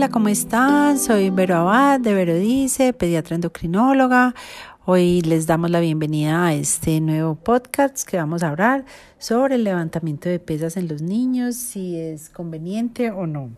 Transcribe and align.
Hola, 0.00 0.08
¿cómo 0.08 0.30
están? 0.30 0.98
Soy 0.98 1.28
Vero 1.28 1.56
Abad 1.56 2.00
de 2.00 2.14
Vero 2.14 2.34
Dice, 2.34 2.94
pediatra 2.94 3.34
endocrinóloga. 3.34 4.34
Hoy 4.86 5.20
les 5.20 5.46
damos 5.46 5.70
la 5.70 5.78
bienvenida 5.78 6.46
a 6.46 6.54
este 6.54 7.02
nuevo 7.02 7.34
podcast 7.34 8.08
que 8.08 8.16
vamos 8.16 8.42
a 8.42 8.48
hablar 8.48 8.86
sobre 9.18 9.56
el 9.56 9.64
levantamiento 9.64 10.30
de 10.30 10.38
pesas 10.38 10.78
en 10.78 10.88
los 10.88 11.02
niños, 11.02 11.54
si 11.56 11.98
es 11.98 12.30
conveniente 12.30 13.10
o 13.10 13.26
no. 13.26 13.50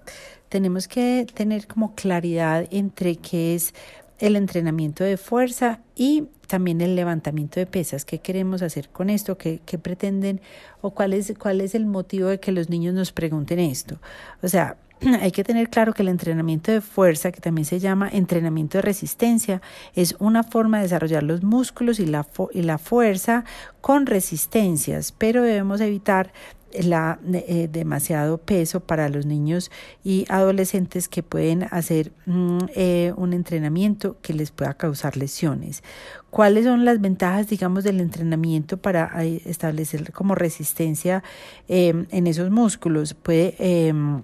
Tenemos 0.48 0.88
que 0.88 1.28
tener 1.32 1.68
como 1.68 1.94
claridad 1.94 2.66
entre 2.72 3.14
qué 3.14 3.54
es 3.54 3.72
el 4.18 4.34
entrenamiento 4.34 5.04
de 5.04 5.18
fuerza 5.18 5.78
y 5.94 6.24
también 6.48 6.80
el 6.80 6.96
levantamiento 6.96 7.60
de 7.60 7.66
pesas. 7.66 8.04
¿Qué 8.04 8.18
queremos 8.18 8.62
hacer 8.62 8.88
con 8.88 9.10
esto? 9.10 9.38
¿Qué, 9.38 9.60
qué 9.64 9.78
pretenden? 9.78 10.40
¿O 10.80 10.90
cuál 10.90 11.12
es, 11.12 11.32
cuál 11.38 11.60
es 11.60 11.76
el 11.76 11.86
motivo 11.86 12.26
de 12.26 12.40
que 12.40 12.50
los 12.50 12.68
niños 12.68 12.94
nos 12.94 13.12
pregunten 13.12 13.60
esto? 13.60 14.00
O 14.42 14.48
sea, 14.48 14.76
hay 15.20 15.32
que 15.32 15.44
tener 15.44 15.68
claro 15.70 15.92
que 15.92 16.02
el 16.02 16.08
entrenamiento 16.08 16.72
de 16.72 16.80
fuerza, 16.80 17.32
que 17.32 17.40
también 17.40 17.64
se 17.64 17.80
llama 17.80 18.08
entrenamiento 18.12 18.78
de 18.78 18.82
resistencia, 18.82 19.60
es 19.94 20.16
una 20.18 20.42
forma 20.42 20.78
de 20.78 20.84
desarrollar 20.84 21.22
los 21.22 21.42
músculos 21.42 21.98
y 21.98 22.06
la, 22.06 22.26
y 22.52 22.62
la 22.62 22.78
fuerza 22.78 23.44
con 23.80 24.06
resistencias, 24.06 25.12
pero 25.12 25.42
debemos 25.42 25.80
evitar 25.80 26.32
la, 26.80 27.18
eh, 27.32 27.68
demasiado 27.70 28.38
peso 28.38 28.80
para 28.80 29.08
los 29.08 29.26
niños 29.26 29.70
y 30.04 30.24
adolescentes 30.28 31.08
que 31.08 31.22
pueden 31.22 31.64
hacer 31.70 32.12
mm, 32.26 32.58
eh, 32.74 33.12
un 33.16 33.32
entrenamiento 33.32 34.16
que 34.22 34.32
les 34.32 34.50
pueda 34.50 34.74
causar 34.74 35.16
lesiones. 35.16 35.82
¿Cuáles 36.30 36.64
son 36.64 36.84
las 36.84 37.00
ventajas, 37.00 37.48
digamos, 37.48 37.84
del 37.84 38.00
entrenamiento 38.00 38.78
para 38.78 39.12
eh, 39.22 39.42
establecer 39.44 40.12
como 40.12 40.34
resistencia 40.34 41.22
en 41.68 42.26
esos 42.26 42.50
músculos? 42.50 43.12
Puede 43.12 43.54
em, 43.58 44.22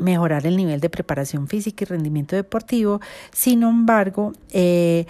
mejorar 0.00 0.46
el 0.46 0.56
nivel 0.56 0.80
de 0.80 0.90
preparación 0.90 1.48
física 1.48 1.84
y 1.84 1.86
rendimiento 1.86 2.36
deportivo. 2.36 3.00
Sin 3.32 3.62
embargo, 3.62 4.32
eh, 4.50 5.06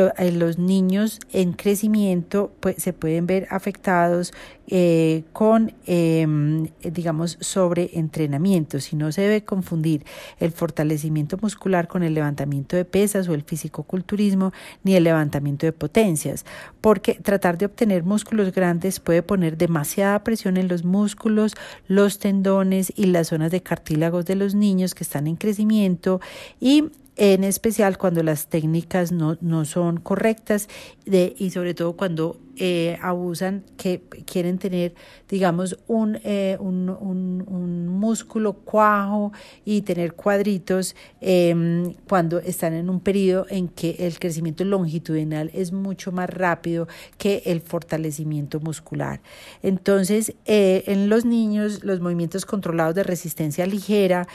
eh, 0.00 0.32
los 0.32 0.58
niños 0.58 1.20
en 1.32 1.52
crecimiento 1.52 2.52
pues, 2.60 2.76
se 2.82 2.92
pueden 2.92 3.26
ver 3.26 3.46
afectados 3.50 4.32
eh, 4.68 5.24
con, 5.32 5.74
em, 5.86 6.68
digamos, 6.82 7.36
sobreentrenamiento. 7.40 8.80
Si 8.80 8.96
no 8.96 9.12
se 9.12 9.22
debe 9.22 9.44
confundir 9.44 10.04
el 10.38 10.52
fortalecimiento 10.52 11.36
muscular 11.42 11.88
con 11.88 12.02
el 12.02 12.14
levantamiento 12.14 12.76
de 12.76 12.84
pesas 12.84 13.28
o 13.28 13.34
el 13.34 13.42
fisicoculturismo 13.42 14.52
ni 14.82 14.94
el 14.94 15.04
levantamiento 15.04 15.66
de 15.66 15.72
potencias, 15.72 16.46
porque 16.80 17.14
tratar 17.14 17.58
de 17.58 17.66
obtener 17.66 18.04
músculos 18.04 18.52
grandes 18.52 19.00
puede 19.00 19.22
poner 19.22 19.56
demasiada 19.58 20.24
presión 20.24 20.56
en 20.56 20.68
los 20.68 20.84
músculos, 20.84 21.54
los 21.88 22.18
tendones 22.18 22.92
y 22.96 23.06
las 23.06 23.28
zonas 23.28 23.50
de 23.50 23.62
cartílagos 23.62 24.24
de 24.24 24.36
los 24.36 24.54
niños 24.54 24.94
que 24.94 25.04
están 25.04 25.26
en 25.26 25.36
crecimiento 25.36 26.20
y 26.60 26.90
en 27.16 27.44
especial 27.44 27.98
cuando 27.98 28.22
las 28.22 28.48
técnicas 28.48 29.12
no, 29.12 29.36
no 29.40 29.64
son 29.64 29.98
correctas 29.98 30.68
de, 31.04 31.34
y 31.38 31.50
sobre 31.50 31.74
todo 31.74 31.94
cuando 31.94 32.38
eh, 32.58 32.98
abusan, 33.00 33.64
que 33.78 34.02
quieren 34.26 34.58
tener, 34.58 34.94
digamos, 35.28 35.78
un, 35.86 36.18
eh, 36.22 36.58
un, 36.60 36.90
un, 36.90 37.44
un, 37.46 37.88
músculo 37.88 38.52
cuajo 38.52 39.32
y 39.64 39.82
tener 39.82 40.12
cuadritos 40.12 40.94
em, 41.22 41.94
cuando 42.06 42.40
están 42.40 42.74
en 42.74 42.90
un 42.90 43.00
periodo 43.00 43.46
en 43.48 43.68
que 43.68 43.96
el 44.00 44.18
crecimiento 44.18 44.64
longitudinal 44.64 45.50
es 45.54 45.72
mucho 45.72 46.12
más 46.12 46.28
rápido 46.28 46.88
que 47.16 47.42
el 47.46 47.62
fortalecimiento 47.62 48.60
muscular. 48.60 49.22
Entonces, 49.62 50.34
eh, 50.44 50.84
en 50.88 51.08
los 51.08 51.24
niños, 51.24 51.82
los 51.84 52.00
movimientos 52.00 52.44
controlados 52.44 52.94
de 52.94 53.02
resistencia 53.02 53.66
ligera, 53.66 54.28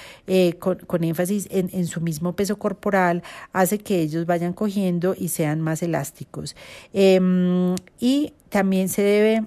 con, 0.60 0.78
con, 0.80 1.04
énfasis 1.04 1.48
en, 1.52 1.70
en 1.72 1.86
su 1.86 2.02
mismo 2.02 2.36
peso 2.36 2.58
corporal, 2.58 3.22
hace 3.54 3.78
que 3.78 4.02
ellos 4.02 4.26
vayan 4.26 4.54
cogiendo 4.54 5.14
y 5.18 5.28
sean 5.28 5.62
más 5.62 5.84
elásticos. 5.84 6.56
Em, 6.94 7.76
y 8.08 8.32
también 8.48 8.88
se 8.88 9.02
debe 9.02 9.44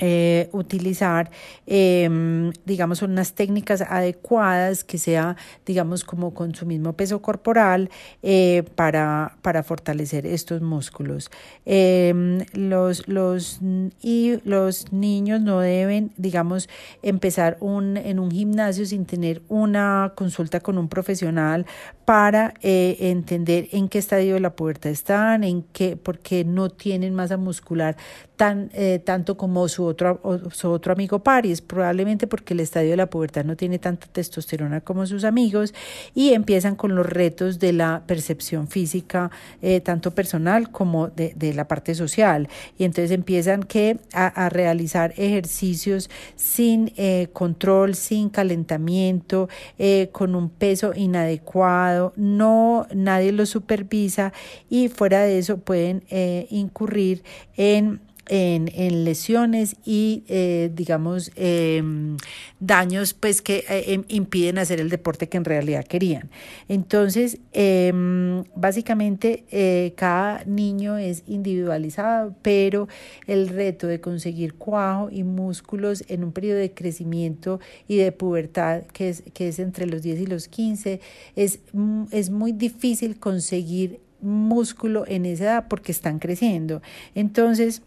eh, 0.00 0.48
utilizar, 0.52 1.28
em, 1.66 2.52
digamos, 2.64 3.02
unas 3.02 3.32
técnicas 3.32 3.80
adecuadas 3.80 4.84
que 4.84 4.96
sea, 4.96 5.36
digamos, 5.66 6.04
como 6.04 6.34
con 6.34 6.54
su 6.54 6.66
mismo 6.66 6.92
peso 6.92 7.20
corporal 7.20 7.90
eh, 8.22 8.62
para, 8.76 9.36
para 9.42 9.64
fortalecer 9.64 10.24
estos 10.24 10.62
músculos. 10.62 11.32
Em, 11.66 12.44
los, 12.52 13.08
los, 13.08 13.58
y 14.00 14.38
los 14.44 14.92
niños 14.92 15.40
no 15.40 15.58
deben, 15.58 16.12
digamos, 16.16 16.68
empezar 17.02 17.56
un, 17.58 17.96
en 17.96 18.20
un 18.20 18.30
gimnasio 18.30 18.86
sin 18.86 19.04
tener 19.04 19.42
una 19.48 20.12
consulta 20.14 20.60
con 20.60 20.78
un 20.78 20.88
profesional 20.88 21.66
para 22.04 22.54
eh, 22.62 22.96
entender 23.00 23.68
en 23.72 23.88
qué 23.88 23.98
estadio 23.98 24.34
de 24.34 24.40
la 24.40 24.54
pubertad 24.54 24.92
están, 24.92 25.42
en 25.42 25.62
qué, 25.72 25.96
porque 25.96 26.44
no 26.44 26.70
tienen 26.70 27.14
masa 27.14 27.36
muscular 27.36 27.96
tan, 28.36 28.70
tanto 29.04 29.36
como 29.36 29.66
su 29.66 29.87
otro, 29.88 30.20
su 30.52 30.70
otro 30.70 30.92
amigo 30.92 31.18
Paris, 31.20 31.60
probablemente 31.60 32.26
porque 32.26 32.54
el 32.54 32.60
estadio 32.60 32.90
de 32.90 32.96
la 32.96 33.10
pubertad 33.10 33.44
no 33.44 33.56
tiene 33.56 33.78
tanta 33.78 34.06
testosterona 34.06 34.80
como 34.80 35.06
sus 35.06 35.24
amigos 35.24 35.74
y 36.14 36.32
empiezan 36.32 36.76
con 36.76 36.94
los 36.94 37.06
retos 37.06 37.58
de 37.58 37.72
la 37.72 38.02
percepción 38.06 38.68
física, 38.68 39.30
eh, 39.62 39.80
tanto 39.80 40.12
personal 40.12 40.70
como 40.70 41.08
de, 41.08 41.34
la 41.54 41.66
parte 41.66 41.94
social. 41.94 42.48
Y 42.78 42.84
entonces 42.84 43.10
empiezan 43.10 43.62
que 43.62 43.98
a, 44.12 44.48
realizar 44.48 45.12
ejercicios 45.16 46.10
sin 46.36 46.92
eh, 46.96 47.28
control, 47.32 47.94
sin 47.94 48.28
calentamiento, 48.28 49.48
eh, 49.78 50.08
con 50.12 50.34
un 50.34 50.50
peso 50.50 50.92
inadecuado, 50.94 52.12
no 52.16 52.86
nadie 52.94 53.32
los 53.32 53.48
supervisa 53.48 54.32
y 54.68 54.88
fuera 54.88 55.22
de 55.22 55.38
eso 55.38 55.58
pueden 55.58 56.02
incurrir 56.50 57.22
en 57.56 58.00
en, 58.28 58.70
en 58.74 59.04
lesiones 59.04 59.76
y, 59.84 60.24
eh, 60.28 60.70
digamos, 60.74 61.30
em, 61.36 62.16
daños 62.60 63.14
pues 63.14 63.42
que 63.42 63.64
eh, 63.68 63.84
em, 63.88 64.04
impiden 64.08 64.58
hacer 64.58 64.80
el 64.80 64.90
deporte 64.90 65.28
que 65.28 65.36
en 65.36 65.44
realidad 65.44 65.84
querían. 65.84 66.30
Entonces, 66.68 67.38
em, 67.52 68.44
básicamente, 68.54 69.44
eh, 69.50 69.92
cada 69.96 70.44
niño 70.44 70.98
es 70.98 71.22
individualizado, 71.26 72.34
pero 72.42 72.88
el 73.26 73.48
reto 73.48 73.86
de 73.86 74.00
conseguir 74.00 74.54
cuajo 74.54 75.08
y 75.10 75.24
músculos 75.24 76.04
en 76.08 76.24
un 76.24 76.32
periodo 76.32 76.58
de 76.58 76.72
crecimiento 76.72 77.60
y 77.86 77.96
de 77.96 78.12
pubertad, 78.12 78.82
que 78.92 79.08
es, 79.08 79.22
que 79.34 79.48
es 79.48 79.58
entre 79.58 79.86
los 79.86 80.02
10 80.02 80.20
y 80.20 80.26
los 80.26 80.48
15, 80.48 81.00
es, 81.36 81.60
mm, 81.72 82.04
es 82.10 82.30
muy 82.30 82.52
difícil 82.52 83.18
conseguir 83.18 84.00
músculo 84.20 85.04
en 85.06 85.26
esa 85.26 85.44
edad 85.44 85.66
porque 85.68 85.92
están 85.92 86.18
creciendo. 86.18 86.82
Entonces, 87.14 87.82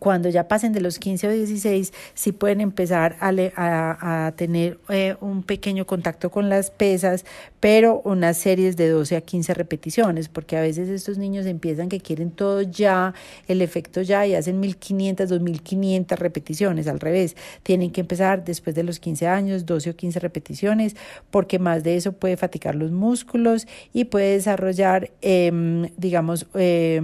cuando 0.00 0.28
ya 0.28 0.48
pasen 0.48 0.72
de 0.72 0.80
los 0.80 0.98
15 0.98 1.28
o 1.28 1.30
16, 1.30 1.92
sí 2.14 2.32
pueden 2.32 2.60
empezar 2.60 3.16
a, 3.20 3.30
a, 3.56 4.26
a 4.26 4.32
tener 4.32 4.78
eh, 4.88 5.14
un 5.20 5.44
pequeño 5.44 5.86
contacto 5.86 6.30
con 6.30 6.48
las 6.48 6.70
pesas, 6.70 7.24
pero 7.60 8.00
unas 8.04 8.36
series 8.36 8.76
de 8.76 8.88
12 8.88 9.16
a 9.16 9.20
15 9.20 9.54
repeticiones, 9.54 10.28
porque 10.28 10.56
a 10.56 10.60
veces 10.60 10.88
estos 10.88 11.18
niños 11.18 11.46
empiezan 11.46 11.88
que 11.88 12.00
quieren 12.00 12.32
todo 12.32 12.62
ya, 12.62 13.14
el 13.46 13.62
efecto 13.62 14.02
ya, 14.02 14.26
y 14.26 14.34
hacen 14.34 14.58
1500, 14.58 15.28
2500 15.28 16.18
repeticiones, 16.18 16.88
al 16.88 16.98
revés, 16.98 17.36
tienen 17.62 17.92
que 17.92 18.00
empezar 18.00 18.44
después 18.44 18.74
de 18.74 18.82
los 18.82 18.98
15 18.98 19.28
años, 19.28 19.66
12 19.66 19.90
o 19.90 19.96
15 19.96 20.18
repeticiones, 20.18 20.96
porque 21.30 21.60
más 21.60 21.84
de 21.84 21.96
eso 21.96 22.12
puede 22.12 22.36
fatigar 22.36 22.74
los 22.74 22.90
músculos 22.90 23.68
y 23.92 24.04
puede 24.04 24.32
desarrollar, 24.32 25.12
eh, 25.22 25.88
digamos, 25.96 26.46
eh, 26.54 27.00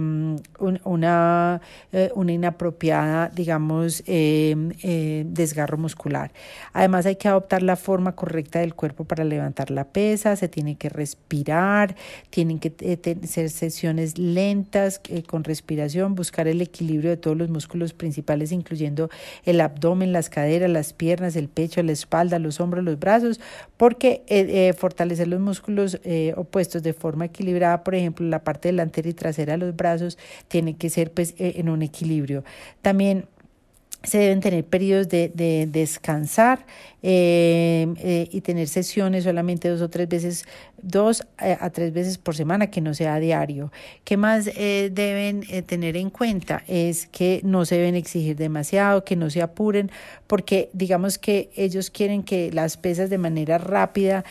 una, 0.83 1.61
una 2.15 2.31
inapropiación 2.31 2.72
digamos, 3.33 4.03
em, 4.05 4.71
eh, 4.81 5.23
desgarro 5.27 5.77
muscular. 5.77 6.31
Además 6.73 7.05
hay 7.05 7.15
que 7.15 7.27
adoptar 7.27 7.63
la 7.63 7.75
forma 7.75 8.13
correcta 8.13 8.59
del 8.59 8.73
cuerpo 8.73 9.05
para 9.05 9.23
levantar 9.23 9.71
la 9.71 9.85
pesa, 9.85 10.35
se 10.35 10.47
tiene 10.47 10.75
que 10.75 10.89
respirar, 10.89 11.95
tienen 12.29 12.59
que 12.59 12.73
eh, 12.79 13.17
ser 13.25 13.49
sesiones 13.49 14.17
lentas 14.17 15.01
eh, 15.09 15.23
con 15.23 15.43
respiración, 15.43 16.15
buscar 16.15 16.47
el 16.47 16.61
equilibrio 16.61 17.09
de 17.09 17.17
todos 17.17 17.37
los 17.37 17.49
músculos 17.49 17.93
principales, 17.93 18.51
incluyendo 18.51 19.09
el 19.45 19.61
abdomen, 19.61 20.11
las 20.11 20.29
caderas, 20.29 20.69
las 20.69 20.93
piernas, 20.93 21.35
el 21.35 21.47
pecho, 21.47 21.81
la 21.83 21.91
espalda, 21.91 22.39
los 22.39 22.59
hombros, 22.59 22.83
los 22.83 22.99
brazos, 22.99 23.39
porque 23.77 24.73
fortalecer 24.77 25.27
los 25.27 25.39
músculos 25.39 25.99
opuestos 26.35 26.83
de 26.83 26.93
forma 26.93 27.25
equilibrada, 27.25 27.83
por 27.83 27.95
ejemplo, 27.95 28.25
la 28.27 28.43
parte 28.43 28.69
delantera 28.69 29.09
y 29.09 29.13
trasera 29.13 29.53
de 29.53 29.59
los 29.59 29.75
brazos, 29.75 30.17
tiene 30.47 30.75
que 30.75 30.89
ser 30.89 31.11
pues 31.11 31.33
en 31.37 31.69
un 31.69 31.81
equilibrio. 31.81 32.43
También 32.81 33.27
se 34.03 34.17
deben 34.17 34.41
tener 34.41 34.65
periodos 34.65 35.07
de, 35.07 35.31
de 35.33 35.65
descansar 35.67 36.65
eh, 37.01 37.87
eh, 37.99 38.27
y 38.31 38.41
tener 38.41 38.67
sesiones 38.67 39.23
solamente 39.23 39.69
dos 39.69 39.81
o 39.81 39.89
tres 39.89 40.09
veces 40.09 40.45
dos 40.83 41.25
eh, 41.41 41.57
a 41.59 41.69
tres 41.71 41.93
veces 41.93 42.17
por 42.17 42.35
semana, 42.35 42.67
que 42.67 42.81
no 42.81 42.93
sea 42.93 43.19
diario. 43.19 43.71
¿Qué 44.03 44.17
más 44.17 44.47
eh, 44.47 44.91
deben 44.93 45.43
eh, 45.49 45.61
tener 45.61 45.97
en 45.97 46.09
cuenta? 46.09 46.63
Es 46.67 47.07
que 47.07 47.41
no 47.43 47.65
se 47.65 47.77
deben 47.77 47.95
exigir 47.95 48.35
demasiado, 48.35 49.03
que 49.03 49.15
no 49.15 49.29
se 49.29 49.41
apuren, 49.41 49.89
porque 50.27 50.69
digamos 50.73 51.17
que 51.17 51.49
ellos 51.55 51.89
quieren 51.89 52.23
que 52.23 52.51
las 52.51 52.77
pesas 52.77 53.09
de 53.09 53.17
manera 53.17 53.57
rápida 53.57 54.25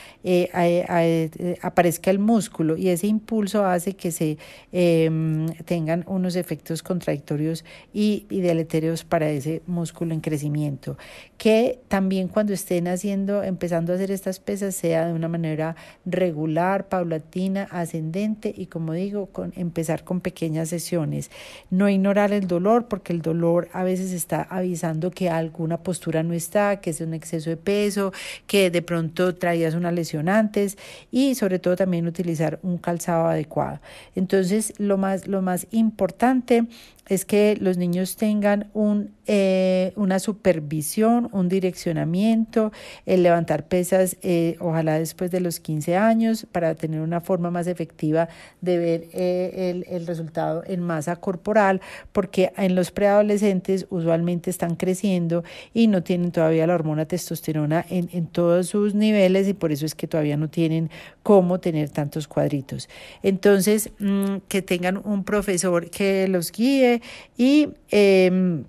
aparezca 1.63 2.11
el 2.11 2.19
músculo 2.19 2.77
y 2.77 2.89
ese 2.89 3.07
impulso 3.07 3.65
hace 3.65 3.95
que 3.95 4.13
se 4.13 4.39
em, 4.73 5.47
tengan 5.65 6.05
unos 6.07 6.37
efectos 6.37 6.83
contradictorios 6.83 7.65
y, 7.93 8.27
y 8.29 8.41
deleterios 8.41 9.05
para 9.05 9.31
ese 9.31 9.63
músculo 9.67 10.13
en 10.13 10.21
crecimiento. 10.21 10.99
Que 11.39 11.81
también 11.89 12.29
cuando 12.29 12.53
estén 12.53 12.89
haciendo, 12.89 13.43
empezando 13.43 13.93
a 13.93 13.97
hacer 13.97 14.11
estas 14.11 14.39
pesas, 14.39 14.75
sea 14.75 15.07
de 15.07 15.13
una 15.13 15.29
manera 15.29 15.77
regular, 16.05 16.42
paulatina, 16.89 17.69
ascendente 17.71 18.53
y 18.56 18.67
como 18.67 18.93
digo, 18.93 19.29
empezar 19.56 20.05
con 20.05 20.21
pequeñas 20.21 20.69
sesiones. 20.69 21.31
No 21.71 21.89
ignorar 21.89 22.33
el 22.33 22.47
dolor 22.47 22.87
porque 22.89 23.12
el 23.12 23.23
dolor 23.23 23.69
a 23.73 23.83
veces 23.83 24.12
está 24.12 24.43
avisando 24.43 25.11
que 25.11 25.31
alguna 25.31 25.79
postura 25.79 26.23
no 26.23 26.35
está, 26.35 26.81
que 26.81 26.91
es 26.91 27.00
un 27.00 27.15
exceso 27.15 27.50
de 27.50 27.56
peso, 27.56 28.12
que 28.47 28.71
de 28.71 28.83
pronto 28.83 29.35
traías 29.35 29.75
una 29.75 29.93
lesión 29.93 30.29
antes 30.29 30.79
y 31.11 31.35
sobre 31.35 31.59
todo 31.59 31.77
también 31.77 32.06
utilizar 32.06 32.59
un 32.62 32.79
calzado 32.79 33.27
adecuado. 33.27 33.81
Entonces, 34.15 34.75
lo 34.79 34.99
más, 34.99 35.27
lo 35.27 35.43
más 35.43 35.67
importante 35.71 36.67
es 37.09 37.25
que 37.25 37.57
los 37.61 37.79
niños 37.79 38.17
tengan 38.17 38.71
un, 38.75 39.11
eh, 39.27 39.93
una 39.97 40.19
supervisión, 40.19 41.29
un 41.33 41.49
direccionamiento, 41.49 42.73
el 43.07 43.23
levantar 43.23 43.67
pesas, 43.67 44.17
eh, 44.23 44.57
ojalá 44.61 44.99
después 44.99 45.31
de 45.31 45.41
los 45.41 45.59
15 45.59 45.97
años, 45.97 46.47
para 46.53 46.75
tener 46.75 47.01
una 47.01 47.21
forma 47.21 47.51
más 47.51 47.67
efectiva 47.67 48.29
de 48.61 48.79
ver 48.79 49.09
eh, 49.13 49.71
el, 49.71 49.87
el, 49.95 50.07
resultado 50.07 50.63
en 50.67 50.81
masa 50.81 51.17
corporal, 51.17 51.81
porque 52.13 52.53
en 52.57 52.75
los 52.75 52.91
preadolescentes 52.91 53.87
usualmente 53.91 54.51
están 54.51 54.77
creciendo 54.77 55.43
y 55.75 55.89
no 55.89 56.03
tienen 56.03 56.31
todavía 56.31 56.67
la 56.67 56.75
hormona 56.75 57.07
testosterona 57.07 57.85
en, 57.91 58.11
en 58.13 58.27
todos 58.27 58.69
sus 58.69 58.95
niveles 58.95 59.49
y 59.49 59.55
por 59.55 59.73
eso 59.73 59.87
es 59.87 59.95
que 59.95 60.07
todavía 60.07 60.37
no 60.37 60.49
tienen 60.49 60.91
cómo 61.23 61.61
tener 61.61 61.91
tantos 61.91 62.29
cuadritos. 62.29 62.89
Entonces, 63.23 63.91
mm, 63.99 64.37
que 64.49 64.63
tengan 64.63 65.01
un 65.05 65.25
profesor 65.25 65.91
que 65.91 66.29
los 66.29 66.53
guíe 66.53 66.92
y 67.37 67.69
em, 67.91 68.65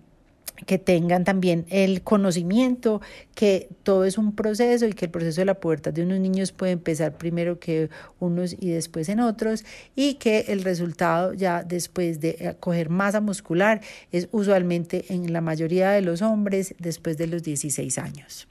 que 0.65 0.77
tengan 0.77 1.23
también 1.23 1.65
el 1.69 2.01
conocimiento 2.03 3.01
que 3.35 3.69
todo 3.83 4.05
es 4.05 4.17
un 4.17 4.35
proceso 4.35 4.87
y 4.87 4.93
que 4.93 5.05
el 5.05 5.11
proceso 5.11 5.41
de 5.41 5.45
la 5.45 5.55
pubertad 5.55 5.93
de 5.93 6.03
unos 6.03 6.19
niños 6.19 6.51
puede 6.51 6.71
empezar 6.71 7.17
primero 7.17 7.59
que 7.59 7.89
unos 8.19 8.55
y 8.59 8.69
después 8.69 9.09
en 9.09 9.19
otros 9.19 9.65
y 9.95 10.15
que 10.15 10.45
el 10.49 10.63
resultado 10.63 11.33
ya 11.33 11.63
después 11.63 12.19
de 12.19 12.55
coger 12.59 12.89
masa 12.89 13.21
muscular 13.21 13.81
es 14.11 14.29
usualmente 14.31 15.05
en 15.09 15.33
la 15.33 15.41
mayoría 15.41 15.91
de 15.91 16.01
los 16.01 16.21
hombres 16.21 16.75
después 16.79 17.17
de 17.17 17.27
los 17.27 17.43
16 17.43 17.97
años. 17.97 18.47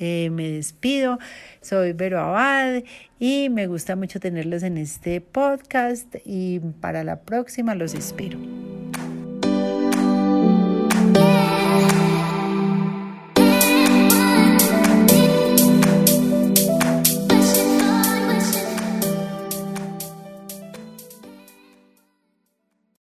Eh, 0.00 0.30
me 0.30 0.48
despido, 0.48 1.18
soy 1.60 1.92
Vero 1.92 2.20
Abad 2.20 2.84
y 3.18 3.48
me 3.50 3.66
gusta 3.66 3.96
mucho 3.96 4.20
tenerlos 4.20 4.62
en 4.62 4.78
este 4.78 5.20
podcast 5.20 6.14
y 6.24 6.60
para 6.80 7.02
la 7.02 7.20
próxima 7.20 7.74
los 7.74 7.94
espero. 7.94 8.38